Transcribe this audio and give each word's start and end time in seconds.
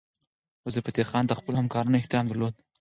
وزیرفتح 0.65 1.03
خان 1.09 1.23
د 1.27 1.33
خپلو 1.39 1.55
همکارانو 1.61 1.99
احترام 1.99 2.25
درلود. 2.27 2.55